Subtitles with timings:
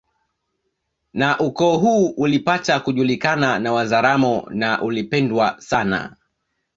[1.13, 6.15] Na ukoo huu ulipata kujulikana na Wazaramo na ulipendwa sana